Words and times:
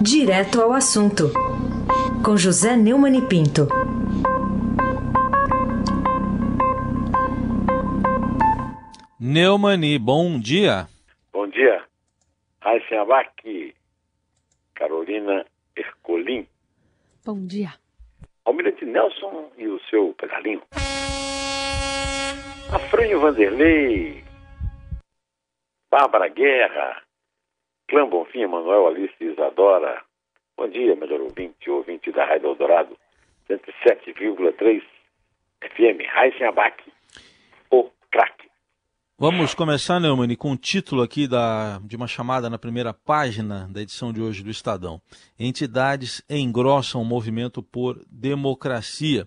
Direto 0.00 0.62
ao 0.62 0.72
assunto, 0.72 1.24
com 2.24 2.36
José 2.36 2.76
Neumann 2.76 3.18
e 3.18 3.22
Pinto. 3.26 3.66
Neumani, 9.18 9.98
bom 9.98 10.38
dia. 10.38 10.86
Bom 11.32 11.48
dia. 11.48 11.82
Raíssen 12.60 12.98
Abac, 12.98 13.74
Carolina 14.76 15.44
Ercolim. 15.74 16.46
Bom 17.26 17.44
dia. 17.44 17.74
Almirante 18.44 18.84
Nelson 18.84 19.50
e 19.58 19.66
o 19.66 19.80
seu 19.90 20.14
pedalinho. 20.14 20.62
Afrânio 22.72 23.20
Vanderlei, 23.20 24.22
Bárbara 25.90 26.28
Guerra, 26.28 27.02
Clã 27.88 28.06
Bonfim, 28.06 28.46
Manuel 28.46 28.86
Alice 28.86 29.14
Isadora. 29.18 30.02
Bom 30.56 30.68
dia, 30.68 30.94
melhor 30.94 31.22
ouvinte, 31.22 31.70
ouvinte 31.70 32.12
da 32.12 32.26
Rádio 32.26 32.48
Eldorado, 32.48 32.94
107,3 33.48 34.82
FM, 35.62 36.06
Raíssen 36.12 36.46
Abac, 36.46 36.82
o 37.70 37.88
craque. 38.10 38.46
Vamos 39.18 39.54
começar, 39.54 39.98
Neumann, 39.98 40.36
com 40.36 40.52
o 40.52 40.56
título 40.56 41.02
aqui 41.02 41.26
da, 41.26 41.78
de 41.82 41.96
uma 41.96 42.06
chamada 42.06 42.50
na 42.50 42.58
primeira 42.58 42.92
página 42.92 43.66
da 43.72 43.80
edição 43.80 44.12
de 44.12 44.20
hoje 44.20 44.44
do 44.44 44.50
Estadão. 44.50 45.00
Entidades 45.38 46.22
engrossam 46.28 47.00
o 47.00 47.06
movimento 47.06 47.62
por 47.62 48.04
democracia. 48.10 49.26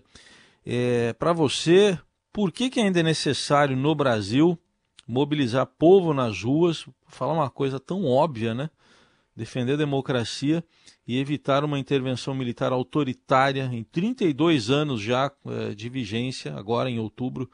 É, 0.64 1.12
Para 1.14 1.32
você, 1.32 1.98
por 2.32 2.52
que, 2.52 2.70
que 2.70 2.78
ainda 2.80 3.00
é 3.00 3.02
necessário 3.02 3.76
no 3.76 3.92
Brasil 3.92 4.56
mobilizar 5.06 5.66
povo 5.66 6.14
nas 6.14 6.42
ruas, 6.42 6.86
falar 7.08 7.32
uma 7.32 7.50
coisa 7.50 7.78
tão 7.80 8.04
óbvia, 8.06 8.54
né? 8.54 8.70
Defender 9.36 9.74
a 9.74 9.76
democracia 9.76 10.62
e 11.06 11.18
evitar 11.18 11.64
uma 11.64 11.78
intervenção 11.78 12.34
militar 12.34 12.72
autoritária 12.72 13.68
em 13.72 13.82
32 13.82 14.70
anos 14.70 15.00
já 15.00 15.30
eh, 15.46 15.74
de 15.74 15.88
vigência, 15.88 16.54
agora 16.54 16.90
em 16.90 16.98
outubro, 16.98 17.48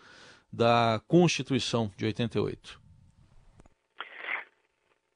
da 0.52 1.00
Constituição 1.06 1.90
de 1.96 2.04
88. 2.06 2.80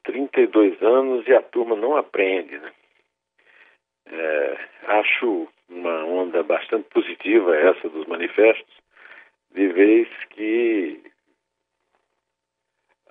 32 0.03 0.81
anos 0.81 1.27
e 1.27 1.33
a 1.33 1.41
turma 1.41 1.75
não 1.75 1.95
aprende, 1.95 2.57
né? 2.57 2.71
É, 4.05 4.57
acho 4.87 5.47
uma 5.69 6.03
onda 6.05 6.43
bastante 6.43 6.87
positiva 6.89 7.55
essa 7.55 7.89
dos 7.89 8.05
manifestos, 8.05 8.73
de 9.55 9.67
vez 9.69 10.07
que 10.31 11.01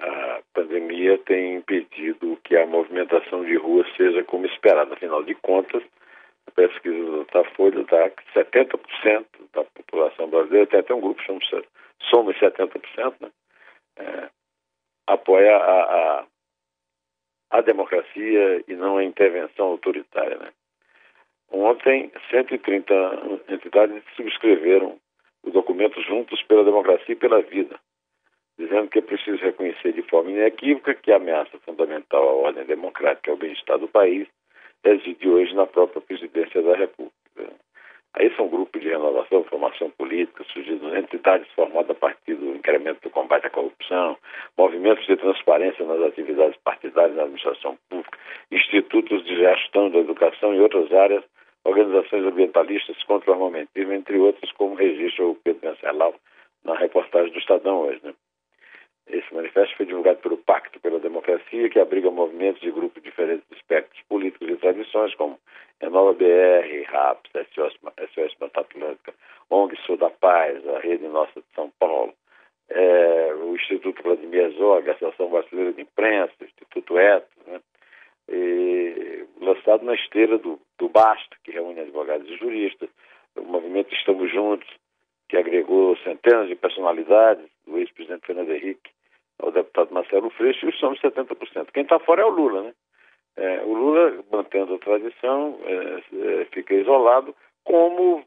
a 0.02 0.42
pandemia 0.52 1.16
tem 1.18 1.54
impedido 1.56 2.36
que 2.42 2.56
a 2.56 2.66
movimentação 2.66 3.44
de 3.44 3.56
rua 3.56 3.86
seja 3.96 4.24
como 4.24 4.46
esperado. 4.46 4.92
Afinal 4.92 5.22
de 5.22 5.34
contas, 5.36 5.82
a 6.46 6.50
pesquisa 6.50 7.10
da 7.10 7.18
Datafolha 7.18 7.84
dá 7.84 8.10
que 8.10 8.24
70% 8.34 9.26
da 9.52 9.64
população 9.64 10.28
brasileira, 10.28 10.66
tem 10.66 10.80
até 10.80 10.94
um 10.94 11.00
grupo 11.00 11.20
que 11.20 11.26
chama 11.26 11.40
Somos 12.10 12.36
70%, 12.36 13.14
né? 13.20 13.30
É, 13.96 14.28
apoia 15.06 15.56
a, 15.56 15.82
a, 15.82 16.26
a, 17.50 17.60
democracia 17.60 18.64
e 18.66 18.74
não 18.74 18.96
a 18.96 19.04
intervenção 19.04 19.66
autoritária. 19.66 20.36
Né? 20.38 20.52
Ontem, 21.50 22.10
130 22.30 22.94
entidades 23.48 24.02
subscreveram 24.16 24.98
o 25.42 25.50
documento 25.50 26.00
Juntos 26.02 26.42
pela 26.44 26.64
Democracia 26.64 27.12
e 27.12 27.16
pela 27.16 27.42
Vida, 27.42 27.78
dizendo 28.62 28.88
que 28.88 29.00
é 29.00 29.02
preciso 29.02 29.42
reconhecer 29.42 29.92
de 29.92 30.02
forma 30.02 30.30
inequívoca 30.30 30.94
que 30.94 31.10
a 31.10 31.16
ameaça 31.16 31.58
fundamental 31.64 32.28
à 32.28 32.32
ordem 32.32 32.64
democrática 32.64 33.30
e 33.30 33.32
ao 33.32 33.36
bem-estar 33.36 33.78
do 33.78 33.88
país 33.88 34.28
reside 34.84 35.28
hoje 35.28 35.54
na 35.54 35.66
própria 35.66 36.00
presidência 36.00 36.62
da 36.62 36.76
República. 36.76 37.12
Aí 38.14 38.30
são 38.36 38.46
grupos 38.46 38.80
de 38.80 38.88
renovação, 38.88 39.42
formação 39.44 39.90
política, 39.90 40.44
surgindo 40.52 40.94
entidades 40.96 41.50
formadas 41.52 41.90
a 41.90 41.94
partir 41.94 42.34
do 42.34 42.54
incremento 42.54 43.00
do 43.02 43.10
combate 43.10 43.46
à 43.46 43.50
corrupção, 43.50 44.18
movimentos 44.56 45.06
de 45.06 45.16
transparência 45.16 45.84
nas 45.84 46.00
atividades 46.02 46.56
partidárias 46.62 47.16
na 47.16 47.22
administração 47.22 47.78
pública, 47.88 48.18
institutos 48.50 49.24
de 49.24 49.36
gestão 49.36 49.90
da 49.90 49.98
educação 49.98 50.54
e 50.54 50.60
outras 50.60 50.92
áreas, 50.92 51.24
organizações 51.64 52.24
ambientalistas 52.24 53.02
contra 53.04 53.30
o 53.30 53.34
armamentismo, 53.34 53.92
entre 53.92 54.18
outros, 54.18 54.52
como 54.52 54.74
registra 54.74 55.24
o 55.26 55.34
Pedro 55.36 55.70
Venceslau 55.70 56.14
na 56.64 56.76
reportagem 56.76 57.32
do 57.32 57.38
Estadão 57.38 57.80
hoje. 57.80 58.00
Né? 58.04 58.12
Esse 59.12 59.34
manifesto 59.34 59.76
foi 59.76 59.84
divulgado 59.84 60.20
pelo 60.20 60.38
Pacto 60.38 60.80
pela 60.80 60.98
Democracia, 60.98 61.68
que 61.68 61.78
abriga 61.78 62.10
movimentos 62.10 62.62
de 62.62 62.70
grupos 62.70 63.02
diferentes 63.02 63.46
de 63.50 63.56
espectros 63.56 64.02
políticos 64.08 64.48
e 64.48 64.56
tradições, 64.56 65.14
como 65.16 65.38
Renova 65.82 66.14
BR, 66.14 66.82
RAPS, 66.86 67.30
SOS, 67.54 67.74
SOS 68.14 68.34
Mata 68.40 68.62
Atlântica, 68.62 69.12
ONG 69.50 69.76
Sul 69.84 69.98
da 69.98 70.08
Paz, 70.08 70.66
a 70.66 70.78
Rede 70.78 71.06
Nossa 71.08 71.40
de 71.40 71.46
São 71.54 71.70
Paulo, 71.78 72.14
é, 72.70 73.34
o 73.34 73.54
Instituto 73.54 74.02
Vladimir 74.02 74.44
Herzog, 74.44 74.88
a 74.88 74.94
Associação 74.94 75.28
Brasileira 75.28 75.74
de 75.74 75.82
Imprensa, 75.82 76.32
o 76.40 76.44
Instituto 76.44 76.98
Etos, 76.98 77.46
né? 77.46 77.60
E, 78.30 79.26
lançado 79.42 79.84
na 79.84 79.94
esteira 79.94 80.38
do, 80.38 80.58
do 80.78 80.88
BASTA, 80.88 81.36
que 81.44 81.50
reúne 81.50 81.80
advogados 81.80 82.26
e 82.30 82.36
juristas, 82.36 82.88
o 83.36 83.42
movimento 83.42 83.92
Estamos 83.92 84.32
Juntos, 84.32 84.68
que 85.28 85.36
agregou 85.36 85.98
centenas 85.98 86.48
de 86.48 86.54
personalidades, 86.54 87.44
do 87.66 87.78
ex-presidente 87.78 88.26
Fernando 88.26 88.52
Henrique 88.52 88.91
ao 89.42 89.50
deputado 89.50 89.92
Marcelo 89.92 90.30
Freixo, 90.30 90.64
e 90.64 90.68
os 90.68 90.78
somos 90.78 91.00
70%. 91.00 91.72
Quem 91.72 91.82
está 91.82 91.98
fora 91.98 92.22
é 92.22 92.24
o 92.24 92.30
Lula, 92.30 92.62
né? 92.62 92.74
É, 93.36 93.62
o 93.62 93.74
Lula, 93.74 94.24
mantendo 94.30 94.74
a 94.74 94.78
tradição, 94.78 95.58
é, 95.64 96.42
é, 96.42 96.44
fica 96.46 96.74
isolado, 96.74 97.34
como 97.64 98.24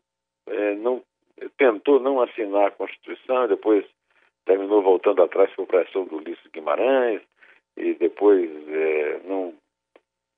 é, 0.47 0.75
não, 0.75 1.01
tentou 1.57 1.99
não 1.99 2.21
assinar 2.21 2.67
a 2.67 2.71
Constituição, 2.71 3.47
depois 3.47 3.85
terminou 4.45 4.81
voltando 4.81 5.23
atrás 5.23 5.51
por 5.55 5.67
pressão 5.67 6.05
do 6.05 6.17
Ulisses 6.17 6.51
Guimarães, 6.51 7.21
e 7.77 7.93
depois 7.93 8.49
é, 8.67 9.19
não 9.25 9.53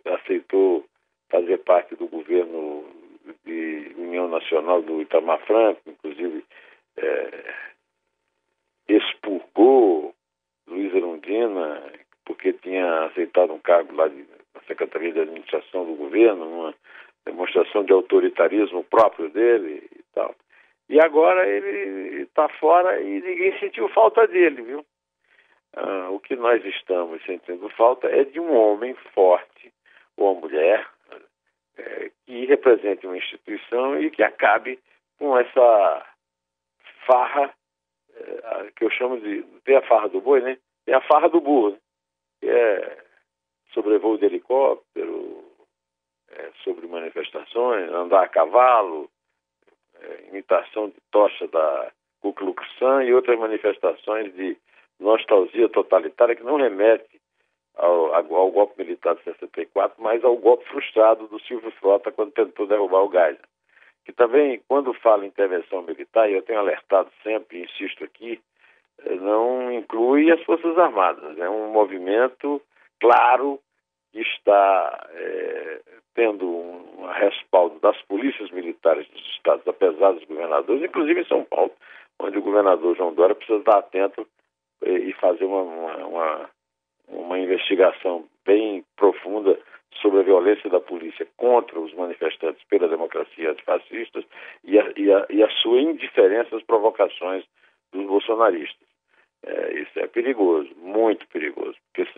aceitou 0.06 0.86
fazer 1.30 1.58
parte 1.60 1.96
do 1.96 2.08
governo 2.08 2.86
de 3.46 3.94
União 3.98 4.28
Nacional 4.28 4.82
do 4.82 5.02
Itamar 5.02 5.40
Franco, 5.46 5.82
inclusive 5.88 6.44
é, 6.98 7.54
expurgou 8.88 10.14
Luiz 10.68 10.94
Erundina 10.94 11.82
porque 12.26 12.54
tinha 12.54 13.06
aceitado 13.06 13.54
um 13.54 13.60
cargo 13.60 13.96
lá 13.96 14.08
de, 14.08 14.26
na 14.54 14.62
Secretaria 14.68 15.14
de 15.14 15.22
Administração 15.22 15.86
do 15.86 15.96
governo, 15.96 16.46
uma 16.46 16.74
demonstração 17.26 17.84
de 17.84 17.94
autoritarismo 17.94 18.84
próprio 18.84 19.30
dele 19.30 19.88
e 19.96 20.04
tal. 20.14 20.36
E 20.90 21.00
agora 21.00 21.48
ele 21.48 22.24
está 22.24 22.48
fora 22.50 23.00
e 23.02 23.22
ninguém 23.22 23.58
sentiu 23.60 23.90
falta 23.90 24.28
dele, 24.28 24.62
viu? 24.62 24.86
Ah, 25.76 26.10
o 26.10 26.20
que 26.20 26.36
nós 26.36 26.64
estamos 26.66 27.24
sentindo 27.24 27.70
falta 27.70 28.08
é 28.08 28.24
de 28.24 28.40
um 28.40 28.56
homem 28.56 28.96
forte, 29.14 29.72
ou 30.16 30.32
uma 30.32 30.42
mulher, 30.42 30.88
é, 31.78 32.12
que 32.26 32.46
represente 32.46 33.06
uma 33.06 33.18
instituição 33.18 34.00
e 34.02 34.10
que 34.10 34.24
acabe 34.24 34.80
com 35.20 35.38
essa 35.38 36.06
farra, 37.06 37.54
que 38.76 38.84
eu 38.84 38.90
chamo 38.92 39.20
de. 39.20 39.44
Tem 39.64 39.76
a 39.76 39.82
farra 39.82 40.10
do 40.10 40.22
boi, 40.22 40.42
né? 40.42 40.58
Tem 40.86 40.96
a 40.96 41.02
farra 41.02 41.28
do 41.28 41.42
burro, 41.42 41.72
né? 41.72 41.78
que 42.40 42.50
é 42.50 42.98
sobrevoo 43.74 44.18
de 44.18 44.26
helicóptero, 44.26 45.44
é, 46.32 46.52
sobre 46.64 46.88
manifestações, 46.88 47.92
andar 47.92 48.24
a 48.24 48.28
cavalo, 48.28 49.10
é, 50.00 50.28
imitação 50.30 50.90
de 50.90 50.96
tocha 51.12 51.48
da 51.48 51.92
Ku 52.22 52.34
Klux 52.34 52.64
Klan 52.78 53.04
e 53.04 53.14
outras 53.14 53.38
manifestações 53.40 54.34
de 54.34 54.58
nostalgia 55.00 55.70
totalitária 55.70 56.36
que 56.36 56.44
não 56.44 56.58
remete 56.58 57.22
ao, 57.76 58.14
ao, 58.14 58.52
golpe 58.52 58.82
militar 58.82 59.16
de 59.16 59.24
64, 59.24 60.02
mas 60.02 60.24
ao 60.24 60.36
golpe 60.36 60.66
frustrado 60.66 61.28
do 61.28 61.40
Silvio 61.42 61.72
Frota 61.72 62.12
quando 62.12 62.32
tentou 62.32 62.66
derrubar 62.66 63.04
o 63.04 63.12
Geisel. 63.12 63.38
Que 64.08 64.14
também, 64.14 64.62
quando 64.70 64.94
fala 64.94 65.26
em 65.26 65.28
intervenção 65.28 65.82
militar, 65.82 66.30
e 66.30 66.36
eu 66.36 66.42
tenho 66.42 66.60
alertado 66.60 67.10
sempre, 67.22 67.62
insisto 67.62 68.06
aqui, 68.06 68.40
eh, 69.00 69.16
não 69.16 69.70
inclui 69.70 70.32
as 70.32 70.42
Forças 70.44 70.78
Armadas. 70.78 71.38
É 71.38 71.50
um 71.50 71.74
movimento 71.74 72.62
claro 73.02 73.60
que 74.14 74.22
está 74.22 75.10
é, 75.12 75.82
tendo 76.16 76.48
um 76.48 77.06
respaldo 77.08 77.78
das 77.82 78.02
polícias 78.04 78.50
militares 78.52 79.06
dos 79.10 79.22
estados, 79.36 79.68
apesar 79.68 80.14
dos 80.14 80.24
governadores, 80.24 80.82
inclusive 80.82 81.22
em 81.22 81.28
São 81.28 81.44
Paulo, 81.44 81.74
onde 82.18 82.38
o 82.38 82.42
governador 82.42 82.96
João 82.96 83.14
Dória 83.14 83.36
precisa 83.36 83.60
estar 83.60 83.80
atento 83.80 84.26
e, 84.86 84.90
e 84.90 85.14
fazer 85.16 85.44
uma, 85.44 85.62
uma, 85.62 86.06
uma 86.08 86.50
uma 87.08 87.40
investigação 87.40 88.26
bem 88.46 88.84
profunda 88.96 89.58
sobre 90.02 90.20
a 90.20 90.24
violência 90.24 90.70
da 90.70 90.80
polícia 90.80 91.28
contra 91.38 91.80
os 91.80 91.94
manifestantes 91.94 92.64
pela 92.70 92.88
democracia 92.88 93.52
antifascistas 93.52 94.26
e 94.64 94.80
a, 94.80 94.92
e 94.96 95.12
a, 95.12 95.26
e 95.30 95.44
a 95.44 95.50
sua 95.62 95.82
indiferença 95.82 96.56
às 96.56 96.64
provocações 96.64 97.44
dos 97.92 98.06
bolsonaristas. 98.06 98.88
É, 99.44 99.80
isso 99.80 100.00
é 100.00 100.08
perigoso, 100.08 100.70
muito 100.78 101.28
perigoso, 101.28 101.76
porque 101.94 102.10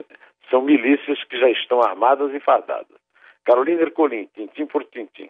são 0.50 0.62
milícias 0.62 1.24
que 1.26 1.40
já 1.40 1.50
estão 1.50 1.82
armadas 1.82 2.34
e 2.34 2.40
fardadas. 2.40 2.98
Carolina 3.46 3.82
Ercolim, 3.82 4.28
tintim 4.36 4.66
por 4.66 4.84
tintim. 4.86 5.30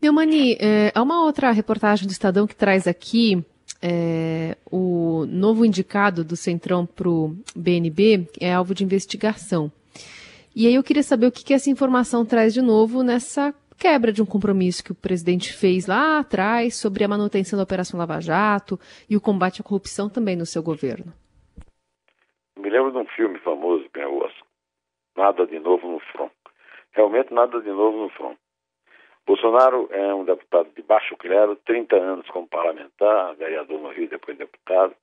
Neumani, 0.00 0.54
é, 0.54 0.90
há 0.94 1.02
uma 1.02 1.24
outra 1.24 1.50
reportagem 1.52 2.06
do 2.06 2.10
Estadão 2.10 2.46
que 2.46 2.56
traz 2.56 2.86
aqui 2.86 3.44
é, 3.80 4.56
o 4.70 5.24
novo 5.26 5.64
indicado 5.64 6.24
do 6.24 6.36
Centrão 6.36 6.86
para 6.86 7.08
o 7.08 7.36
BNB 7.54 8.28
é 8.40 8.52
alvo 8.52 8.74
de 8.74 8.84
investigação. 8.84 9.70
E 10.54 10.66
aí 10.66 10.74
eu 10.74 10.82
queria 10.82 11.02
saber 11.02 11.26
o 11.26 11.32
que, 11.32 11.42
que 11.42 11.54
essa 11.54 11.70
informação 11.70 12.26
traz 12.26 12.52
de 12.52 12.60
novo 12.60 13.02
nessa 13.02 13.54
quebra 13.78 14.12
de 14.12 14.22
um 14.22 14.26
compromisso 14.26 14.84
que 14.84 14.92
o 14.92 14.94
presidente 14.94 15.50
fez 15.50 15.86
lá 15.86 16.18
atrás 16.18 16.76
sobre 16.76 17.02
a 17.02 17.08
manutenção 17.08 17.56
da 17.56 17.62
Operação 17.62 17.98
Lava 17.98 18.20
Jato 18.20 18.78
e 19.08 19.16
o 19.16 19.20
combate 19.20 19.62
à 19.62 19.64
corrupção 19.64 20.10
também 20.10 20.36
no 20.36 20.44
seu 20.44 20.62
governo. 20.62 21.12
Me 22.56 22.68
lembro 22.68 22.92
de 22.92 22.98
um 22.98 23.06
filme 23.06 23.38
famoso, 23.38 23.84
Oscar. 23.84 24.46
Nada 25.16 25.46
de 25.46 25.58
novo 25.58 25.88
no 25.90 26.00
front. 26.00 26.30
Realmente 26.92 27.32
nada 27.32 27.58
de 27.60 27.70
novo 27.70 28.02
no 28.02 28.08
front. 28.10 28.36
Bolsonaro 29.26 29.88
é 29.90 30.14
um 30.14 30.24
deputado 30.24 30.68
de 30.76 30.82
baixo 30.82 31.16
clero, 31.16 31.56
30 31.64 31.96
anos 31.96 32.28
como 32.28 32.46
parlamentar, 32.46 33.34
vereador 33.36 33.80
no 33.80 33.90
Rio, 33.90 34.08
depois 34.08 34.36
deputado, 34.36 34.94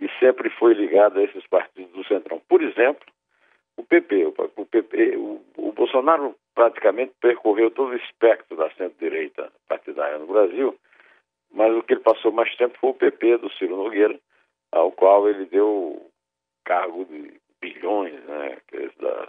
e 0.00 0.08
sempre 0.20 0.48
foi 0.50 0.72
ligado 0.72 1.18
a 1.18 1.22
esses 1.22 1.46
partidos 1.48 1.92
do 1.92 2.06
Centrão. 2.06 2.40
Por 2.48 2.62
exemplo, 2.62 3.06
PP. 3.86 4.26
O, 4.26 4.66
PP, 4.66 5.16
o, 5.16 5.42
o 5.56 5.72
Bolsonaro 5.72 6.34
praticamente 6.54 7.12
percorreu 7.20 7.70
todo 7.70 7.90
o 7.90 7.96
espectro 7.96 8.56
da 8.56 8.70
centro-direita 8.70 9.52
partidária 9.68 10.18
no 10.18 10.26
Brasil, 10.26 10.76
mas 11.52 11.74
o 11.76 11.82
que 11.82 11.94
ele 11.94 12.00
passou 12.00 12.32
mais 12.32 12.54
tempo 12.56 12.76
foi 12.78 12.90
o 12.90 12.94
PP 12.94 13.38
do 13.38 13.50
Ciro 13.52 13.76
Nogueira, 13.76 14.18
ao 14.72 14.90
qual 14.92 15.28
ele 15.28 15.46
deu 15.46 16.10
cargo 16.64 17.04
de 17.04 17.34
bilhões, 17.60 18.14
né, 18.24 18.58
é 18.72 18.88
da 19.00 19.28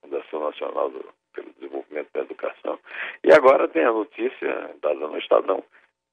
Fundação 0.00 0.40
Nacional 0.40 0.90
do, 0.90 1.04
pelo 1.34 1.52
Desenvolvimento 1.54 2.08
da 2.12 2.20
Educação. 2.20 2.78
E 3.24 3.32
agora 3.32 3.68
tem 3.68 3.84
a 3.84 3.92
notícia 3.92 4.74
dada 4.80 5.06
no 5.06 5.18
Estadão 5.18 5.62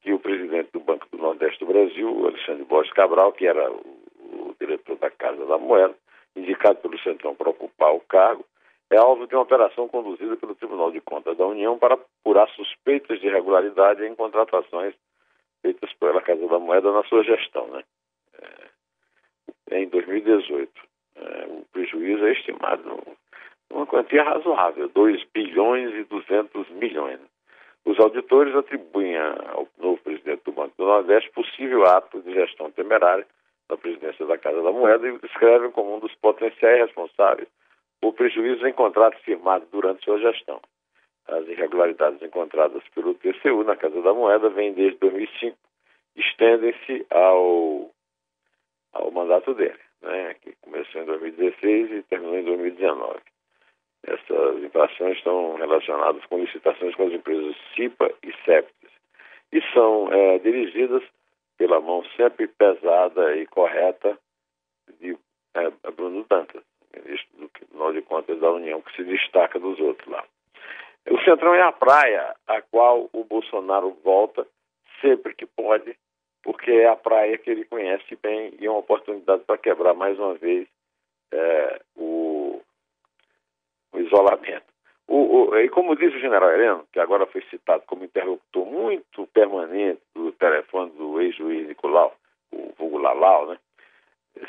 que 0.01 0.13
o 0.13 0.19
presidente 0.19 0.69
do 0.71 0.80
Banco 0.80 1.07
do 1.12 1.18
Nordeste 1.18 1.60
do 1.60 1.71
Brasil, 1.71 2.28
Alexandre 2.28 2.63
Borges 2.66 2.94
Cabral, 2.94 3.33
que 3.33 3.48
era 3.48 3.71
o, 3.71 3.78
o 4.19 4.56
diretor 4.60 4.98
da 4.98 5.10
Casa 5.10 5.45
da 5.45 5.57
Moeda, 5.57 5.95
indicado 6.35 6.79
pelo 6.79 6.99
Centrão 6.99 7.35
para 7.35 7.49
ocupar 7.49 7.93
o 7.93 7.99
cargo, 8.01 8.45
é 8.89 8.97
alvo 8.97 9.27
de 9.27 9.35
uma 9.35 9.43
operação 9.43 9.87
conduzida 9.87 10.35
pelo 10.37 10.55
Tribunal 10.55 10.91
de 10.91 11.01
Contas 11.01 11.37
da 11.37 11.45
União 11.45 11.77
para 11.77 11.95
apurar 11.95 12.47
suspeitas 12.49 13.19
de 13.19 13.27
irregularidade 13.27 14.05
em 14.05 14.15
contratações 14.15 14.93
feitas 15.61 15.91
pela 15.93 16.21
Casa 16.21 16.47
da 16.47 16.59
Moeda 16.59 16.91
na 16.91 17.03
sua 17.03 17.23
gestão. 17.23 17.67
Né? 17.67 17.83
É, 19.71 19.81
em 19.81 19.89
2018, 19.89 20.71
é, 21.15 21.45
o 21.47 21.65
prejuízo 21.71 22.25
é 22.25 22.33
estimado 22.33 23.01
uma 23.71 23.87
quantia 23.87 24.23
razoável, 24.23 24.87
2 24.89 25.23
bilhões 25.33 25.93
e 25.95 26.03
200 26.03 26.69
milhões. 26.71 27.19
Os 27.83 27.99
auditores 27.99 28.55
atribuem 28.55 29.17
ao 29.17 29.67
novo 29.79 29.97
presidente 30.01 30.43
do 30.45 30.51
Banco 30.51 30.73
do 30.77 30.85
Nordeste 30.85 31.31
possível 31.31 31.85
ato 31.85 32.21
de 32.21 32.33
gestão 32.33 32.71
temerária 32.71 33.25
da 33.69 33.77
presidência 33.77 34.25
da 34.25 34.38
Casa 34.38 34.62
da 34.62 34.71
Moeda 34.71 35.07
e 35.07 35.12
o 35.12 35.19
descrevem 35.19 35.71
como 35.71 35.95
um 35.95 36.00
dos 36.00 36.13
potenciais 36.15 36.81
responsáveis 36.81 37.47
por 38.00 38.13
prejuízos 38.13 38.63
em 38.63 38.73
contratos 38.73 39.21
firmados 39.23 39.67
durante 39.69 40.03
sua 40.03 40.19
gestão. 40.19 40.62
As 41.27 41.47
irregularidades 41.47 42.21
encontradas 42.21 42.83
pelo 42.94 43.15
TCU 43.15 43.63
na 43.63 43.75
Casa 43.75 44.01
da 44.01 44.13
Moeda 44.13 44.50
vêm 44.50 44.73
desde 44.73 45.00
2005, 45.00 45.57
estendem-se 46.15 47.06
ao, 47.09 47.89
ao 48.94 49.12
mandato 49.12 49.53
dele, 49.56 49.79
né, 50.01 50.35
que 50.35 50.56
começou 50.61 51.01
em 51.01 51.06
2016 51.06 51.91
e 51.91 52.03
terminou 52.03 52.38
em 52.38 52.44
2019. 52.44 53.19
Essas 54.03 54.63
infrações 54.63 55.18
estão 55.18 55.56
relacionadas 55.56 56.23
com 56.25 56.38
licitações 56.38 56.94
com 56.94 57.07
as 57.07 57.13
empresas 57.13 57.56
CIPA 57.75 58.13
e 58.21 58.31
CEPTES 58.45 58.91
e 59.51 59.61
são 59.73 60.13
é, 60.13 60.38
dirigidas 60.39 61.01
pela 61.57 61.80
mão 61.80 62.04
sempre 62.18 62.48
pesada 62.48 63.36
e 63.36 63.46
correta 63.48 64.18
de 65.00 65.18
é, 65.56 65.92
Bruno 65.92 66.25
Dantas, 66.30 66.63
ministro 66.94 67.38
do 67.38 67.50
Tribunal 67.50 67.94
de 67.94 68.02
Contas 68.02 68.40
da 68.40 68.52
União, 68.52 68.81
que 68.81 68.96
se 68.96 69.04
destaca 69.04 69.60
dos 69.60 69.80
outros 69.80 70.07
lá. 70.07 70.24
O 71.10 71.19
Centrão 71.24 71.54
é 71.54 71.62
a 71.62 71.72
praia 71.72 72.36
a 72.48 72.62
qual 72.62 73.10
o 73.13 73.24
Bolsonaro 73.24 73.92
volta 74.04 74.46
sempre 75.02 75.36
que 75.36 75.46
pode, 75.46 75.96
porque 76.44 76.72
é 76.72 76.88
a 76.88 76.96
praia 76.96 77.38
que 77.38 77.50
ele 77.50 77.66
conhece 77.66 78.16
bem 78.22 78.54
e 78.60 78.66
é 78.66 78.69
uma 78.69 78.80
oportunidade 78.80 79.44
para 79.44 79.57
quebrar 79.57 79.94
mais 79.94 80.18
uma 80.18 80.34
vez 80.34 80.68
é, 81.31 81.81
o, 81.96 82.62
o, 83.94 84.00
isolamento. 84.00 84.66
O, 85.07 85.50
o, 85.50 85.57
e 85.60 85.69
como 85.69 85.96
diz 85.96 86.13
o 86.13 86.19
general 86.19 86.52
Heleno, 86.52 86.88
que 86.92 87.00
agora 87.00 87.28
foi 87.28 87.42
citado 87.52 87.84
como 87.86 88.04
interlocutor 88.04 88.66
muito 88.66 89.28
permanente 89.28 90.02
do 90.16 90.31
telefone 90.31 90.92
do 90.92 91.05
ex-juiz 91.21 91.67
Nicolau, 91.67 92.13
o 92.51 92.73
vulgo 92.77 92.97
Lalau, 92.97 93.47
né? 93.47 93.57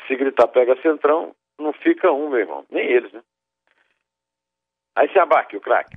Se 0.07 0.15
gritar 0.15 0.47
pega 0.47 0.79
centrão, 0.81 1.33
não 1.59 1.73
fica 1.73 2.11
um, 2.11 2.29
meu 2.29 2.39
irmão. 2.39 2.65
Nem 2.69 2.85
eles, 2.85 3.11
né? 3.11 3.21
Aí 4.95 5.09
se 5.11 5.19
abaque 5.19 5.55
o 5.55 5.61
craque. 5.61 5.95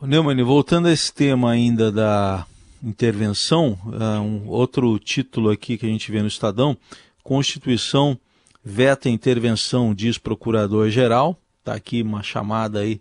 Neumann, 0.00 0.40
voltando 0.44 0.86
a 0.88 0.92
esse 0.92 1.12
tema 1.12 1.50
ainda 1.50 1.90
da 1.90 2.46
intervenção, 2.82 3.76
uh, 3.86 4.20
um 4.20 4.48
outro 4.48 4.96
título 4.98 5.50
aqui 5.50 5.76
que 5.76 5.86
a 5.86 5.88
gente 5.88 6.12
vê 6.12 6.20
no 6.20 6.28
Estadão, 6.28 6.76
Constituição 7.24 8.18
veta 8.64 9.08
intervenção, 9.08 9.94
diz 9.94 10.18
Procurador-Geral. 10.18 11.36
Está 11.58 11.74
aqui 11.74 12.02
uma 12.02 12.22
chamada 12.22 12.80
aí 12.80 13.00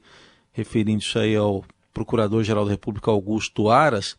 referindo 0.53 0.99
isso 0.99 1.19
aí 1.19 1.35
ao 1.35 1.63
Procurador-Geral 1.93 2.65
da 2.65 2.71
República, 2.71 3.11
Augusto 3.11 3.69
Aras. 3.69 4.17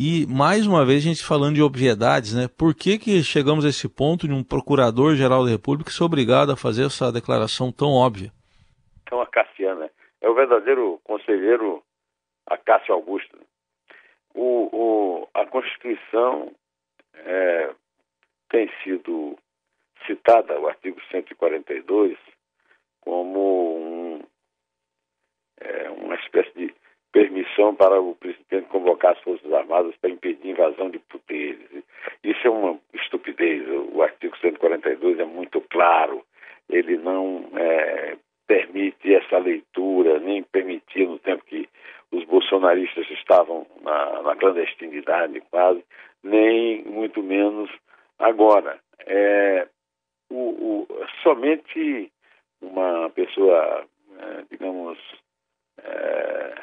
E, 0.00 0.24
mais 0.28 0.64
uma 0.64 0.86
vez, 0.86 0.98
a 1.02 1.08
gente 1.08 1.26
falando 1.26 1.56
de 1.56 1.62
obviedades, 1.62 2.32
né? 2.32 2.46
Por 2.46 2.72
que, 2.72 3.00
que 3.00 3.20
chegamos 3.20 3.64
a 3.64 3.68
esse 3.68 3.88
ponto 3.88 4.28
de 4.28 4.32
um 4.32 4.44
Procurador-Geral 4.44 5.42
da 5.44 5.50
República 5.50 5.90
ser 5.90 6.04
obrigado 6.04 6.52
a 6.52 6.56
fazer 6.56 6.86
essa 6.86 7.10
declaração 7.10 7.72
tão 7.72 7.88
óbvia? 7.88 8.30
Então, 9.02 9.20
a 9.20 9.26
Cassiana 9.26 9.86
né? 9.86 9.90
é 10.20 10.28
o 10.28 10.36
verdadeiro 10.36 11.00
conselheiro 11.02 11.82
Acácio 12.46 12.94
Augusto. 12.94 13.36
O, 14.36 14.68
o, 14.70 15.28
a 15.34 15.44
Constituição 15.46 16.52
é, 17.14 17.74
tem 18.50 18.70
sido 18.84 19.36
citada, 20.06 20.60
o 20.60 20.68
artigo 20.68 21.00
142, 21.10 22.16
como 23.00 23.78
um, 23.78 24.22
é, 25.60 25.90
uma 25.90 26.14
espécie 26.14 26.54
de 26.54 26.72
permissão 27.18 27.74
para 27.74 28.00
o 28.00 28.14
presidente 28.14 28.68
convocar 28.68 29.12
as 29.12 29.20
Forças 29.22 29.52
Armadas 29.52 29.96
para 29.96 30.10
impedir 30.10 30.50
invasão 30.50 30.88
de 30.88 31.00
poderes. 31.00 31.66
Isso 32.22 32.46
é 32.46 32.50
uma 32.50 32.78
estupidez. 32.94 33.66
O 33.92 34.00
artigo 34.02 34.36
142 34.38 35.18
é 35.18 35.24
muito 35.24 35.60
claro. 35.62 36.24
Ele 36.70 36.96
não 36.96 37.44
é, 37.56 38.16
permite 38.46 39.12
essa 39.12 39.38
leitura, 39.38 40.20
nem 40.20 40.44
permitia 40.44 41.08
no 41.08 41.18
tempo 41.18 41.44
que 41.44 41.68
os 42.12 42.22
bolsonaristas 42.24 43.10
estavam 43.10 43.66
na, 43.82 44.22
na 44.22 44.36
clandestinidade 44.36 45.40
quase, 45.50 45.84
nem 46.22 46.84
muito 46.84 47.20
menos 47.20 47.68
agora. 48.16 48.78
É, 49.06 49.66
o, 50.30 50.86
o, 50.86 50.88
somente 51.24 52.12
uma 52.62 53.10
pessoa, 53.10 53.84
é, 54.20 54.44
digamos, 54.50 54.98
é, 55.82 56.54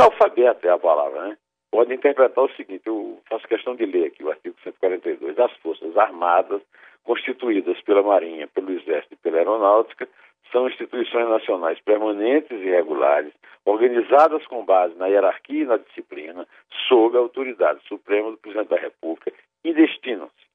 Analfabeto 0.00 0.66
é 0.66 0.70
a 0.70 0.78
palavra, 0.78 1.28
né? 1.28 1.36
Pode 1.70 1.92
interpretar 1.92 2.42
o 2.42 2.50
seguinte: 2.52 2.86
eu 2.86 3.20
faço 3.28 3.46
questão 3.46 3.76
de 3.76 3.84
ler 3.84 4.06
aqui 4.06 4.24
o 4.24 4.30
artigo 4.30 4.56
142. 4.64 5.38
As 5.38 5.52
Forças 5.58 5.94
Armadas, 5.94 6.62
constituídas 7.04 7.78
pela 7.82 8.02
Marinha, 8.02 8.48
pelo 8.48 8.70
Exército 8.70 9.12
e 9.12 9.16
pela 9.18 9.36
Aeronáutica, 9.36 10.08
são 10.50 10.66
instituições 10.66 11.28
nacionais 11.28 11.78
permanentes 11.82 12.50
e 12.50 12.70
regulares, 12.70 13.34
organizadas 13.66 14.46
com 14.46 14.64
base 14.64 14.94
na 14.96 15.06
hierarquia 15.06 15.64
e 15.64 15.66
na 15.66 15.76
disciplina, 15.76 16.48
sob 16.88 17.18
a 17.18 17.20
autoridade 17.20 17.86
suprema 17.86 18.30
do 18.30 18.38
Presidente 18.38 18.70
da 18.70 18.78
República 18.78 19.30
e 19.62 19.74
destinam-se 19.74 20.46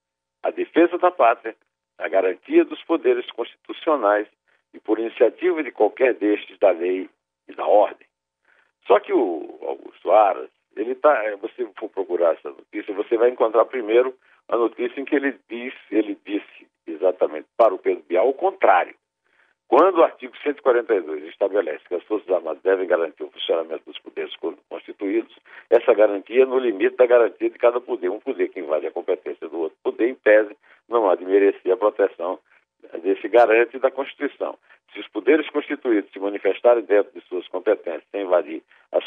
à 0.41 0.49
defesa 0.49 0.97
da 0.97 1.11
pátria, 1.11 1.55
à 1.99 2.07
garantia 2.07 2.65
dos 2.65 2.81
poderes 2.83 3.29
constitucionais 3.29 4.27
e, 4.73 4.79
por 4.79 4.97
iniciativa 4.97 5.61
de 5.61 5.71
qualquer 5.71 6.15
destes, 6.15 6.57
da 6.57 6.71
lei 6.71 7.07
e 7.47 7.53
da 7.53 7.67
ordem. 7.67 8.07
Só 8.87 8.99
que 8.99 9.13
o 9.13 9.57
Augusto 9.61 10.11
Aras, 10.11 10.49
ele 10.75 10.95
tá, 10.95 11.23
é, 11.25 11.35
você 11.35 11.67
for 11.77 11.89
procurar 11.89 12.33
essa 12.33 12.49
notícia, 12.49 12.93
você 12.93 13.17
vai 13.17 13.29
encontrar 13.29 13.65
primeiro 13.65 14.15
a 14.47 14.57
notícia 14.57 14.99
em 14.99 15.05
que 15.05 15.15
ele 15.15 15.37
disse, 15.49 15.77
ele 15.91 16.17
disse 16.25 16.67
exatamente 16.85 17.47
para 17.57 17.73
o 17.73 17.79
Pedro 17.79 18.03
Bial 18.07 18.29
o 18.29 18.33
contrário. 18.33 18.95
Quando 19.67 19.97
o 19.97 20.03
artigo 20.03 20.35
142 20.43 21.23
estabelece 21.23 21.83
que 21.87 21.95
as 21.95 22.03
Forças 22.03 22.29
Armadas 22.29 22.61
devem 22.61 22.87
garantir 22.87 23.23
o 23.23 23.31
funcionamento 23.31 23.83
dos 23.85 23.97
poderes 23.97 24.31
constituídos, 24.69 25.35
essa 25.71 25.91
garantia 25.93 26.45
no 26.45 26.59
limite 26.59 26.95
da 26.95 27.07
garantia 27.07 27.49
de 27.49 27.57
cada 27.57 27.81
poder. 27.81 28.09
Um 28.09 28.19
poder 28.19 28.49
que 28.49 28.59
invade 28.59 28.85
a 28.85 28.91
competência 28.91 29.49
do 29.49 29.61
outro 29.61 29.77
poder, 29.83 30.09
em 30.09 30.15
tese, 30.15 30.55
não 30.87 31.09
há 31.09 31.15
de 31.15 31.25
merecer 31.25 31.73
a 31.73 31.77
proteção 31.77 32.39
desse 33.01 33.27
garante 33.27 33.79
da 33.79 33.89
Constituição. 33.89 34.55
Se 34.95 35.01
os 35.01 35.07
poderes 35.09 35.49
constituídos 35.49 36.09
se 36.13 36.19
manifestarem 36.19 36.85
dentro 36.85 37.11
de 37.11 37.19
suas 37.27 37.45
competências 37.49 38.05
sem 38.11 38.21
invadir 38.21 38.63
as, 38.93 39.03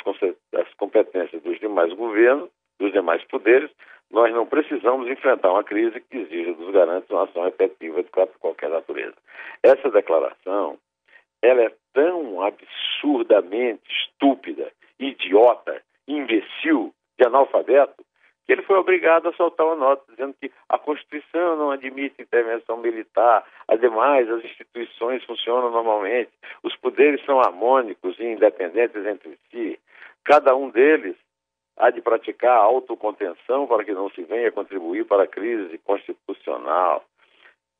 as 0.54 0.74
competências 0.74 1.42
dos 1.42 1.58
demais 1.58 1.90
governos, 1.94 2.50
dos 2.78 2.92
demais 2.92 3.24
poderes, 3.24 3.70
nós 4.10 4.30
não 4.34 4.44
precisamos 4.44 5.08
enfrentar 5.08 5.50
uma 5.50 5.64
crise 5.64 5.98
que 5.98 6.18
exija 6.18 6.52
dos 6.52 6.70
garantes 6.72 7.08
uma 7.08 7.24
ação 7.24 7.48
efetiva 7.48 8.02
de 8.02 8.10
qualquer 8.10 8.68
natureza. 8.68 9.14
Essa 9.62 9.90
declaração, 9.90 10.78
ela 11.40 11.62
é 11.62 11.72
tão 11.94 12.42
absurdamente 12.42 13.82
estúpida, 13.90 14.70
idiota, 15.00 15.82
imbecil, 16.06 16.92
de 17.18 17.26
analfabeto, 17.26 18.04
que 18.48 18.54
ele 18.54 18.62
foi 18.62 18.78
obrigado 18.78 19.28
a 19.28 19.32
soltar 19.34 19.66
uma 19.66 19.76
nota 19.76 20.02
dizendo 20.08 20.34
que 20.40 20.50
a 20.70 20.78
Constituição 20.78 21.54
não 21.56 21.70
admite 21.70 22.22
intervenção 22.22 22.78
militar, 22.78 23.44
ademais 23.68 24.26
as 24.30 24.42
instituições 24.42 25.22
funcionam 25.24 25.70
normalmente, 25.70 26.30
os 26.62 26.74
poderes 26.76 27.22
são 27.26 27.40
harmônicos 27.40 28.18
e 28.18 28.24
independentes 28.24 29.04
entre 29.04 29.38
si, 29.50 29.78
cada 30.24 30.56
um 30.56 30.70
deles 30.70 31.14
há 31.76 31.90
de 31.90 32.00
praticar 32.00 32.56
autocontenção 32.56 33.66
para 33.66 33.84
que 33.84 33.92
não 33.92 34.08
se 34.10 34.22
venha 34.22 34.50
contribuir 34.50 35.04
para 35.04 35.24
a 35.24 35.28
crise 35.28 35.76
constitucional. 35.84 37.04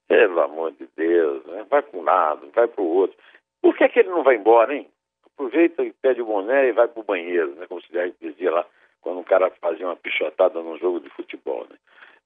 Pelo 0.06 0.40
amor 0.40 0.72
de 0.72 0.86
Deus, 0.96 1.46
né? 1.46 1.66
vai 1.68 1.80
para 1.80 1.98
um 1.98 2.02
lado, 2.02 2.50
vai 2.54 2.68
para 2.68 2.82
o 2.82 2.86
outro. 2.86 3.16
Por 3.62 3.74
que, 3.74 3.84
é 3.84 3.88
que 3.88 4.00
ele 4.00 4.10
não 4.10 4.22
vai 4.22 4.36
embora, 4.36 4.74
hein? 4.74 4.86
Aproveita 5.34 5.82
e 5.82 5.92
pede 5.92 6.20
o 6.20 6.26
boné 6.26 6.68
e 6.68 6.72
vai 6.72 6.88
para 6.88 7.00
o 7.00 7.04
banheiro, 7.04 7.54
né? 7.54 7.66
como 7.66 7.80
se 7.80 7.92
já 7.92 8.06
dizia 8.20 8.50
lá 8.50 8.66
quando 9.08 9.20
um 9.20 9.24
cara 9.24 9.50
fazia 9.58 9.86
uma 9.86 9.96
pichotada 9.96 10.60
num 10.60 10.76
jogo 10.76 11.00
de 11.00 11.08
futebol. 11.08 11.66
Né? 11.70 11.76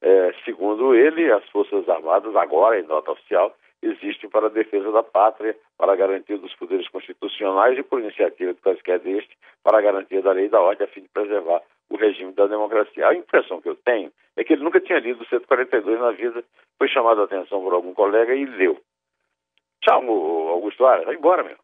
É, 0.01 0.35
segundo 0.45 0.97
ele, 0.97 1.31
as 1.31 1.49
Forças 1.51 1.89
Armadas, 1.89 2.35
agora 2.35 2.81
em 2.81 2.83
nota 2.83 3.13
oficial, 3.13 3.55
existem 3.81 4.29
para 4.29 4.47
a 4.47 4.51
defesa 4.51 4.91
da 4.91 5.05
pátria, 5.05 5.57
para 5.79 5.93
a 5.93 5.97
garantia 5.97 6.37
dos 6.37 6.53
poderes 6.57 6.89
constitucionais 6.89 7.79
e, 7.79 7.85
por 7.85 8.01
iniciativa 8.01 8.53
de 8.53 8.61
quaisquer 8.61 8.99
deste, 8.99 9.39
para 9.63 9.79
a 9.79 9.81
garantia 9.81 10.21
da 10.23 10.33
lei 10.33 10.47
e 10.47 10.49
da 10.49 10.61
ordem, 10.61 10.85
a 10.85 10.91
fim 10.91 11.03
de 11.03 11.09
preservar 11.09 11.63
o 11.89 11.97
regime 11.97 12.33
da 12.33 12.49
democracia. 12.49 13.07
A 13.07 13.15
impressão 13.15 13.61
que 13.61 13.69
eu 13.69 13.77
tenho 13.77 14.11
é 14.37 14.43
que 14.43 14.55
ele 14.55 14.65
nunca 14.65 14.81
tinha 14.81 14.99
lido 14.99 15.23
o 15.23 15.27
142 15.27 16.01
na 16.01 16.11
vida, 16.11 16.43
foi 16.79 16.89
chamado 16.89 17.21
a 17.21 17.25
atenção 17.27 17.63
por 17.63 17.75
algum 17.75 17.95
colega 17.95 18.35
e 18.35 18.45
leu. 18.45 18.77
Tchau, 19.83 20.03
Augusto 20.49 20.85
Aras, 20.85 21.05
vai 21.05 21.15
embora, 21.15 21.45
meu. 21.45 21.57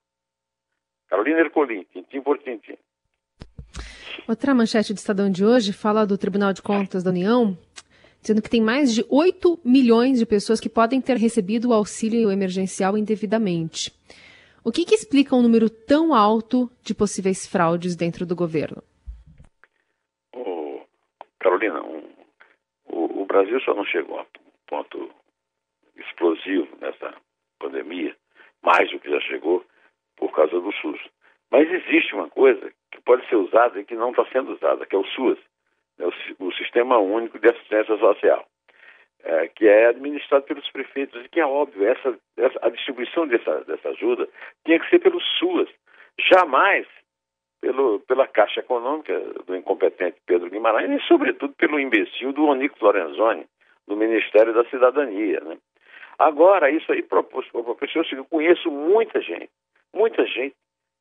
Carolina 1.08 1.40
Ercolim, 1.40 1.82
tintim 1.92 2.20
por 2.20 2.38
tintim. 2.38 2.78
Outra 4.26 4.54
manchete 4.54 4.92
do 4.92 4.96
Estadão 4.96 5.30
de 5.30 5.44
hoje 5.44 5.72
fala 5.72 6.06
do 6.06 6.18
Tribunal 6.18 6.52
de 6.52 6.62
Contas 6.62 7.02
da 7.02 7.10
União, 7.10 7.56
dizendo 8.20 8.42
que 8.42 8.50
tem 8.50 8.60
mais 8.60 8.94
de 8.94 9.04
8 9.08 9.60
milhões 9.64 10.18
de 10.18 10.26
pessoas 10.26 10.60
que 10.60 10.68
podem 10.68 11.00
ter 11.00 11.16
recebido 11.16 11.68
o 11.68 11.72
auxílio 11.72 12.30
emergencial 12.30 12.96
indevidamente. 12.98 13.92
O 14.64 14.72
que, 14.72 14.84
que 14.84 14.94
explica 14.94 15.34
um 15.34 15.42
número 15.42 15.70
tão 15.70 16.14
alto 16.14 16.70
de 16.82 16.94
possíveis 16.94 17.46
fraudes 17.46 17.96
dentro 17.96 18.26
do 18.26 18.36
governo? 18.36 18.82
Oh, 20.34 20.80
Carolina, 21.40 21.82
um, 21.82 22.02
o, 22.86 23.22
o 23.22 23.26
Brasil 23.26 23.60
só 23.60 23.74
não 23.74 23.84
chegou 23.84 24.18
a 24.18 24.26
ponto 24.66 25.10
explosivo 25.96 26.68
nessa 26.80 27.14
pandemia, 27.58 28.14
mais 28.62 28.90
do 28.90 28.98
que 28.98 29.10
já 29.10 29.20
chegou, 29.20 29.64
por 30.16 30.32
causa 30.32 30.60
do 30.60 30.72
SUS. 30.72 31.00
Mas 31.50 31.66
existe 31.70 32.14
uma 32.14 32.28
coisa 32.28 32.70
pode 33.08 33.26
ser 33.26 33.36
usada 33.36 33.80
e 33.80 33.86
que 33.86 33.94
não 33.94 34.10
está 34.10 34.26
sendo 34.26 34.52
usada, 34.52 34.84
que 34.84 34.94
é 34.94 34.98
o 34.98 35.06
SUAS, 35.06 35.38
né, 35.96 36.06
o, 36.06 36.44
o, 36.46 36.52
Sistema 36.52 36.98
Único 36.98 37.38
de 37.38 37.48
Assistência 37.48 37.96
Social, 37.96 38.46
é, 39.24 39.48
que 39.48 39.66
é 39.66 39.86
administrado 39.86 40.44
pelos 40.44 40.70
prefeitos 40.70 41.24
e 41.24 41.28
que 41.30 41.40
é 41.40 41.46
óbvio, 41.46 41.88
essa, 41.88 42.18
essa, 42.36 42.58
a 42.60 42.68
distribuição 42.68 43.26
dessa, 43.26 43.64
dessa 43.64 43.88
ajuda 43.88 44.28
tinha 44.66 44.78
que 44.78 44.90
ser 44.90 44.98
pelo 44.98 45.18
SUAS, 45.22 45.70
jamais 46.20 46.86
pelo, 47.62 48.00
pela 48.00 48.26
Caixa 48.26 48.60
Econômica 48.60 49.18
do 49.46 49.56
incompetente 49.56 50.18
Pedro 50.26 50.50
Guimarães 50.50 50.90
e, 50.90 51.06
sobretudo, 51.06 51.54
pelo 51.54 51.80
imbecil 51.80 52.34
do 52.34 52.44
Onico 52.44 52.76
Lorenzoni, 52.84 53.46
do 53.86 53.96
Ministério 53.96 54.52
da 54.52 54.66
Cidadania. 54.66 55.40
Né? 55.40 55.56
Agora, 56.18 56.70
isso 56.70 56.92
aí 56.92 57.02
propôs, 57.02 57.48
professor, 57.48 58.06
eu 58.12 58.26
conheço 58.26 58.70
muita 58.70 59.18
gente, 59.22 59.48
muita 59.94 60.26
gente 60.26 60.54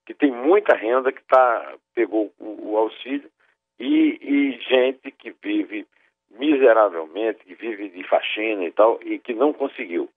que 0.07 0.13
tem 0.13 0.31
muita 0.31 0.73
renda, 0.73 1.11
que 1.11 1.21
tá, 1.25 1.75
pegou 1.93 2.31
o, 2.39 2.71
o 2.71 2.77
auxílio, 2.77 3.29
e, 3.77 4.17
e, 4.21 4.51
gente 4.61 5.11
que 5.11 5.35
vive 5.43 5.85
miseravelmente, 6.31 7.43
que 7.43 7.53
vive 7.55 7.89
de 7.89 8.03
faxina 8.07 8.63
e 8.63 8.71
tal, 8.71 8.99
e 9.03 9.19
que 9.19 9.33
não 9.33 9.51
conseguiu, 9.51 10.09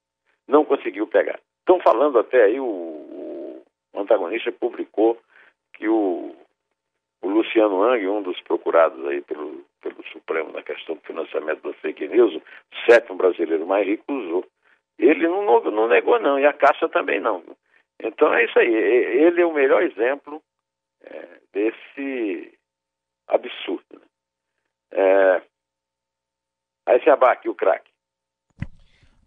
não 0.46 0.64
conseguiu 0.64 1.08
pegar. 1.08 1.40
Estão 1.58 1.80
falando 1.80 2.20
até 2.20 2.44
aí, 2.44 2.60
o, 2.60 2.64
o 3.92 4.00
antagonista 4.00 4.52
publicou 4.52 5.18
que 5.74 5.88
o, 5.88 6.36
o 7.20 7.28
Luciano 7.28 7.82
Ang, 7.82 8.06
um 8.06 8.22
dos 8.22 8.40
procurados 8.42 9.04
aí 9.08 9.20
pelo, 9.22 9.64
pelo 9.82 10.04
Supremo 10.12 10.52
na 10.52 10.62
questão 10.62 10.94
do 10.94 11.02
financiamento 11.02 11.62
da 11.62 11.74
fake 11.74 12.06
news, 12.06 12.36
o 12.36 12.42
sétimo 12.88 13.16
brasileiro 13.16 13.66
mais 13.66 13.84
rico, 13.84 14.04
usou. 14.12 14.46
Ele 15.00 15.26
não, 15.26 15.60
não 15.64 15.88
negou, 15.88 16.20
não, 16.20 16.38
e 16.38 16.46
a 16.46 16.52
Caixa 16.52 16.88
também 16.88 17.18
não. 17.18 17.42
Então 18.02 18.32
é 18.34 18.44
isso 18.44 18.58
aí. 18.58 18.72
Ele 18.72 19.40
é 19.40 19.46
o 19.46 19.54
melhor 19.54 19.82
exemplo 19.82 20.42
é, 21.02 21.40
desse 21.52 22.58
absurdo. 23.28 23.84
Né? 23.92 24.06
É... 24.92 25.42
Aí 26.86 27.02
se 27.02 27.10
abaque 27.10 27.48
o 27.48 27.54
craque. 27.54 27.90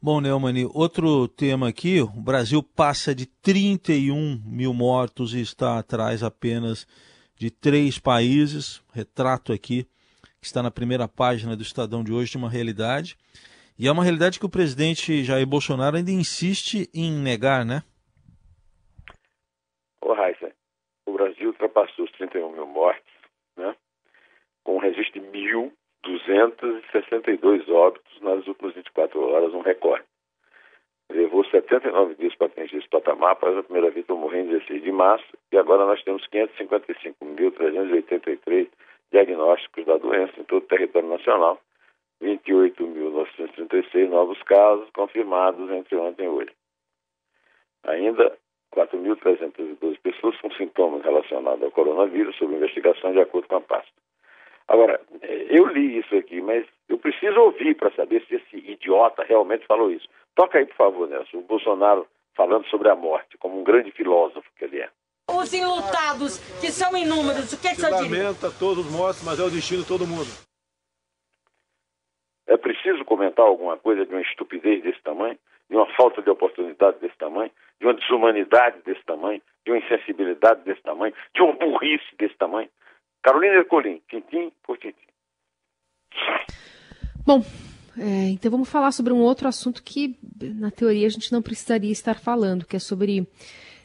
Bom, 0.01 0.19
Neumani, 0.19 0.65
outro 0.65 1.29
tema 1.29 1.69
aqui: 1.69 2.01
o 2.01 2.21
Brasil 2.21 2.61
passa 2.61 3.15
de 3.15 3.25
31 3.25 4.41
mil 4.45 4.73
mortos 4.73 5.33
e 5.33 5.39
está 5.39 5.79
atrás 5.79 6.23
apenas 6.23 6.85
de 7.37 7.49
três 7.49 7.99
países. 7.99 8.83
Retrato 8.93 9.53
aqui, 9.53 9.87
que 10.41 10.45
está 10.45 10.61
na 10.61 10.69
primeira 10.69 11.07
página 11.07 11.55
do 11.55 11.63
Estadão 11.63 12.03
de 12.03 12.11
hoje, 12.11 12.31
de 12.31 12.37
uma 12.37 12.49
realidade. 12.49 13.15
E 13.79 13.87
é 13.87 13.91
uma 13.91 14.03
realidade 14.03 14.39
que 14.39 14.45
o 14.45 14.49
presidente 14.49 15.23
Jair 15.23 15.47
Bolsonaro 15.47 15.95
ainda 15.95 16.11
insiste 16.11 16.89
em 16.93 17.11
negar, 17.11 17.65
né? 17.65 17.81
Ô, 20.01 20.13
Raíssa, 20.13 20.51
o 21.05 21.13
Brasil 21.13 21.52
ultrapassou 21.63 22.05
os 22.05 22.11
31 22.13 22.51
mil 22.51 22.67
mortes, 22.67 23.03
né? 23.57 23.75
com 24.63 24.75
um 24.75 24.79
registro 24.79 25.19
de 25.21 25.27
1.262 26.05 27.69
óbitos 27.69 28.21
nas 28.21 28.47
últimas 28.47 28.75
24 28.75 29.21
horas, 29.21 29.53
um 29.53 29.61
recorde. 29.61 30.05
Levou 31.11 31.43
79 31.45 32.15
dias 32.15 32.33
para 32.35 32.47
atingir 32.47 32.77
esse 32.77 32.89
patamar, 32.89 33.33
após 33.33 33.55
a 33.57 33.63
primeira 33.63 33.91
vítima 33.91 34.17
morrer 34.17 34.41
em 34.41 34.47
16 34.47 34.83
de 34.83 34.91
março, 34.91 35.25
e 35.51 35.57
agora 35.57 35.85
nós 35.85 36.01
temos 36.03 36.25
555.383 36.27 38.69
diagnósticos 39.11 39.85
da 39.85 39.97
doença 39.97 40.39
em 40.39 40.45
todo 40.45 40.63
o 40.63 40.67
território 40.67 41.09
nacional, 41.09 41.59
28.936 42.21 44.07
novos 44.09 44.41
casos 44.43 44.89
confirmados 44.91 45.69
entre 45.71 45.97
ontem 45.97 46.25
e 46.25 46.29
hoje. 46.29 46.53
Ainda 47.83 48.37
4.312 48.73 49.97
pessoas 50.01 50.35
com 50.41 50.51
sintomas 50.51 51.03
relacionados 51.03 51.63
ao 51.63 51.71
coronavírus 51.71 52.35
sob 52.37 52.53
investigação 52.53 53.11
de 53.11 53.21
acordo 53.21 53.47
com 53.47 53.55
a 53.57 53.61
pasta. 53.61 53.91
Agora, 54.67 54.99
eh, 55.21 55.47
eu 55.49 55.67
li 55.67 55.99
isso 55.99 56.15
aqui, 56.15 56.41
mas 56.41 56.65
eu 56.89 56.97
preciso 56.97 57.39
ouvir 57.39 57.75
para 57.75 57.91
saber 57.91 58.23
se 58.27 58.35
esse 58.35 58.57
idiota 58.57 59.23
realmente 59.23 59.65
falou 59.65 59.91
isso. 59.91 60.07
Toca 60.35 60.57
aí, 60.57 60.65
por 60.65 60.75
favor, 60.75 61.07
Nelson, 61.07 61.37
o 61.37 61.41
Bolsonaro 61.41 62.07
falando 62.35 62.65
sobre 62.67 62.89
a 62.89 62.95
morte, 62.95 63.37
como 63.37 63.59
um 63.59 63.63
grande 63.63 63.91
filósofo 63.91 64.49
que 64.57 64.65
ele 64.65 64.79
é. 64.79 64.89
Os 65.29 65.53
enlutados, 65.53 66.39
que 66.59 66.71
são 66.71 66.95
inúmeros, 66.97 67.53
o 67.53 67.61
que, 67.61 67.67
é 67.67 67.71
que 67.71 67.81
você 67.81 67.89
diz? 67.89 68.01
Lamenta 68.01 68.51
todos 68.51 68.89
mortos, 68.91 69.23
mas 69.23 69.39
é 69.39 69.43
o 69.43 69.49
destino 69.49 69.81
de 69.81 69.87
todo 69.87 70.07
mundo. 70.07 70.29
É 72.45 72.57
preciso 72.57 73.05
comentar 73.05 73.45
alguma 73.45 73.77
coisa 73.77 74.05
de 74.05 74.13
uma 74.13 74.21
estupidez 74.21 74.83
desse 74.83 75.01
tamanho, 75.01 75.37
de 75.69 75.75
uma 75.75 75.85
falta 75.95 76.21
de 76.21 76.29
oportunidade 76.29 76.99
desse 76.99 77.17
tamanho, 77.17 77.51
de 77.83 77.87
uma 77.87 77.93
desumanidade 77.93 78.81
desse 78.85 79.03
tamanho, 79.03 79.41
de 79.65 79.71
uma 79.71 79.77
insensibilidade 79.77 80.63
desse 80.63 80.81
tamanho, 80.81 81.13
de 81.35 81.41
uma 81.41 81.51
burrice 81.53 82.05
desse 82.17 82.35
tamanho. 82.37 82.69
Carolina 83.21 83.55
Ercolim, 83.55 84.01
tintim 84.09 84.53
por 84.63 84.77
tintim. 84.77 84.95
Bom, 87.25 87.41
é, 87.99 88.29
então 88.31 88.49
vamos 88.49 88.71
falar 88.71 88.91
sobre 88.93 89.11
um 89.11 89.19
outro 89.19 89.49
assunto 89.49 89.83
que, 89.83 90.17
na 90.55 90.71
teoria, 90.71 91.07
a 91.07 91.09
gente 91.09 91.31
não 91.33 91.41
precisaria 91.41 91.91
estar 91.91 92.15
falando, 92.15 92.65
que 92.65 92.77
é 92.77 92.79
sobre 92.79 93.27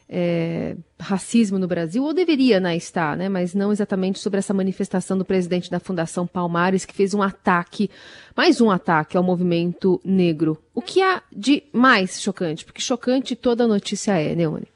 é, 0.09 0.75
racismo 1.00 1.59
no 1.59 1.69
Brasil, 1.69 2.03
ou 2.03 2.15
deveria 2.15 2.59
né, 2.59 2.75
estar, 2.77 3.17
né, 3.17 3.29
mas 3.29 3.55
não 3.55 3.71
exatamente 3.71 4.19
sobre 4.19 4.38
essa 4.38 4.55
manifestação 4.55 5.19
do 5.19 5.25
presidente 5.25 5.71
da 5.71 5.79
Fundação 5.79 6.27
Palmares, 6.27 6.87
que 6.87 6.95
fez 6.95 7.12
um 7.15 7.23
ataque, 7.23 7.91
mais 8.37 8.61
um 8.61 8.71
ataque 8.71 9.17
ao 9.17 9.23
movimento 9.23 10.00
negro. 10.05 10.57
O 10.75 10.81
que 10.81 11.03
há 11.03 11.23
de 11.31 11.62
mais 11.73 12.23
chocante? 12.23 12.65
Porque 12.65 12.81
chocante 12.81 13.37
toda 13.37 13.67
notícia 13.67 14.12
é, 14.12 14.35
Neone. 14.35 14.69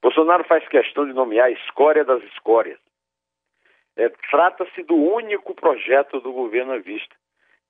Bolsonaro 0.00 0.44
faz 0.44 0.66
questão 0.68 1.06
de 1.06 1.12
nomear 1.12 1.46
a 1.46 1.52
escória 1.52 2.04
das 2.04 2.22
escórias. 2.24 2.78
É, 3.96 4.08
Trata-se 4.30 4.82
do 4.84 4.94
único 4.94 5.54
projeto 5.54 6.20
do 6.20 6.32
governo 6.32 6.72
à 6.72 6.78
vista. 6.78 7.14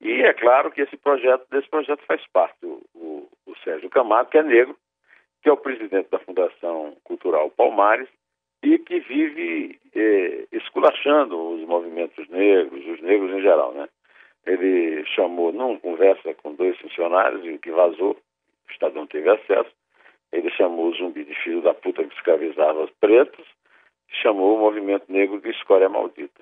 E 0.01 0.23
é 0.23 0.33
claro 0.33 0.71
que 0.71 0.81
esse 0.81 0.97
projeto, 0.97 1.47
desse 1.51 1.69
projeto 1.69 2.03
faz 2.07 2.21
parte 2.33 2.57
o, 2.65 2.83
o, 2.95 3.29
o 3.47 3.57
Sérgio 3.63 3.89
Camargo, 3.89 4.31
que 4.31 4.39
é 4.39 4.43
negro, 4.43 4.77
que 5.43 5.49
é 5.49 5.53
o 5.53 5.57
presidente 5.57 6.09
da 6.11 6.19
Fundação 6.21 6.97
Cultural 7.05 7.51
Palmares, 7.51 8.09
e 8.63 8.79
que 8.79 9.01
vive 9.01 9.79
eh, 9.95 10.47
esculachando 10.53 11.37
os 11.55 11.67
movimentos 11.67 12.29
negros, 12.29 12.87
os 12.87 13.01
negros 13.01 13.33
em 13.33 13.43
geral, 13.43 13.73
né? 13.73 13.89
Ele 14.47 15.05
chamou, 15.07 15.53
numa 15.53 15.79
conversa 15.81 16.33
com 16.35 16.55
dois 16.55 16.79
funcionários, 16.79 17.45
e 17.45 17.59
que 17.59 17.71
vazou, 17.71 18.13
o 18.13 18.71
Estadão 18.71 19.07
teve 19.07 19.29
acesso, 19.29 19.71
ele 20.33 20.51
chamou 20.51 20.89
o 20.89 20.95
zumbi 20.95 21.25
de 21.25 21.35
filho 21.35 21.61
da 21.61 21.75
puta 21.75 22.05
que 22.05 22.15
escravizava 22.15 22.85
os 22.85 22.91
pretos, 23.01 23.47
chamou 24.23 24.57
o 24.57 24.61
movimento 24.61 25.11
negro 25.13 25.41
de 25.41 25.51
escória 25.51 25.89
maldita. 25.89 26.41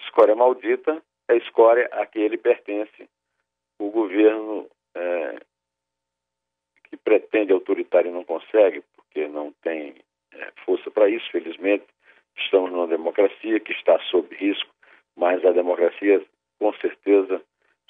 Escória 0.00 0.36
maldita 0.36 1.02
é 1.28 1.34
a 1.34 1.36
escória 1.36 1.88
a 1.92 2.06
que 2.06 2.18
ele 2.20 2.38
pertence. 2.38 3.08
O 3.78 3.90
governo 3.90 4.68
é, 4.94 5.40
pretende 7.08 7.54
autoritário 7.54 8.12
não 8.12 8.22
consegue, 8.22 8.82
porque 8.94 9.26
não 9.28 9.50
tem 9.62 9.94
é, 10.34 10.52
força 10.66 10.90
para 10.90 11.08
isso, 11.08 11.26
felizmente. 11.30 11.86
Estamos 12.36 12.70
numa 12.70 12.86
democracia 12.86 13.58
que 13.60 13.72
está 13.72 13.98
sob 14.10 14.28
risco, 14.36 14.68
mas 15.16 15.42
a 15.42 15.52
democracia 15.52 16.22
com 16.58 16.70
certeza 16.74 17.40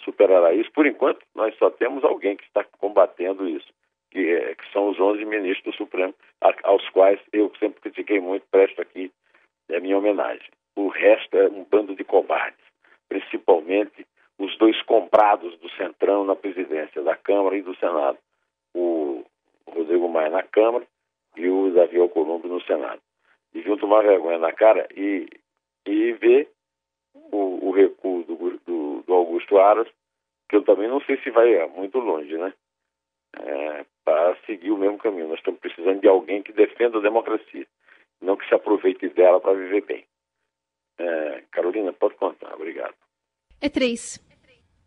superará 0.05 0.55
isso. 0.55 0.71
Por 0.71 0.87
enquanto, 0.87 1.19
nós 1.35 1.53
só 1.57 1.69
temos 1.69 2.05
alguém 2.05 2.37
que 2.37 2.45
está 2.45 2.63
combatendo 2.79 3.49
isso, 3.49 3.67
que, 4.13 4.21
é, 4.21 4.55
que 4.55 4.73
são 4.73 4.89
os 4.89 5.01
11 5.01 5.25
ministros 5.25 5.75
do 5.75 5.77
Supremo, 5.77 6.15
a, 6.41 6.55
aos 6.63 6.89
quais 6.91 7.21
eu 7.33 7.53
sempre 7.59 7.81
critiquei 7.81 8.21
muito, 8.21 8.47
presto 8.53 8.81
aqui 8.81 9.11
é 9.69 9.81
minha 9.81 9.99
homenagem. 9.99 10.49
O 10.77 10.87
resto 10.87 11.37
é 11.37 11.49
um 11.49 11.65
bando 11.65 11.97
de 11.97 12.05
cobardes, 12.05 12.65
principalmente 13.09 14.07
os 14.39 14.57
dois 14.59 14.81
comprados 14.83 15.59
do 15.59 15.69
Centrão 15.71 16.25
na 16.25 16.37
presidência 16.37 17.03
da 17.03 17.17
Câmara 17.17 17.57
e 17.57 17.63
do 17.63 17.75
Senado. 17.79 18.17
Rodrigo 19.99 20.09
Maia 20.09 20.31
na 20.31 20.43
Câmara 20.43 20.87
e 21.37 21.49
o 21.49 21.71
Davi 21.73 21.99
Alcolumbre 21.99 22.49
no 22.49 22.63
Senado. 22.63 23.01
E 23.53 23.63
junto 23.63 23.87
uma 23.87 24.03
vergonha 24.03 24.39
na 24.39 24.53
cara 24.53 24.87
e, 24.95 25.29
e 25.87 26.13
ver 26.13 26.49
o, 27.15 27.69
o 27.69 27.71
recuo 27.73 28.23
do, 28.25 28.37
do, 28.67 29.03
do, 29.03 29.15
Augusto 29.15 29.59
Aras, 29.59 29.89
que 30.49 30.57
eu 30.57 30.63
também 30.63 30.89
não 30.89 31.01
sei 31.01 31.19
se 31.19 31.31
vai 31.31 31.67
muito 31.69 31.99
longe, 31.99 32.37
né? 32.37 32.53
É, 33.37 33.85
para 34.05 34.37
seguir 34.47 34.71
o 34.71 34.79
mesmo 34.79 34.99
caminho. 34.99 35.29
Nós 35.29 35.39
estamos 35.39 35.61
precisando 35.61 36.01
de 36.01 36.09
alguém 36.09 36.43
que 36.43 36.53
defenda 36.53 36.99
a 36.99 37.03
democracia, 37.03 37.67
não 38.21 38.37
que 38.37 38.49
se 38.49 38.55
aproveite 38.55 39.09
dela 39.09 39.41
para 39.41 39.55
viver 39.55 39.85
bem. 39.85 40.05
É, 40.99 41.43
Carolina, 41.51 41.93
pode 41.93 42.15
contar, 42.15 42.55
obrigado. 42.55 42.95
É 43.61 43.69
três. 43.69 44.19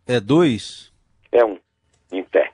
É 0.07 0.19
dois? 0.19 0.91
É 1.31 1.45
um, 1.45 1.59
em 2.11 2.23
pé. 2.23 2.50